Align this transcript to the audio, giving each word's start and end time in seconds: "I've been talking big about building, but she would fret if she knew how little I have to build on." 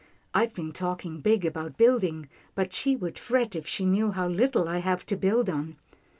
"I've 0.33 0.55
been 0.55 0.71
talking 0.71 1.21
big 1.21 1.45
about 1.45 1.77
building, 1.77 2.27
but 2.55 2.73
she 2.73 2.95
would 2.95 3.19
fret 3.19 3.55
if 3.55 3.67
she 3.67 3.85
knew 3.85 4.09
how 4.09 4.27
little 4.27 4.67
I 4.67 4.79
have 4.79 5.05
to 5.05 5.15
build 5.15 5.47
on." 5.47 5.75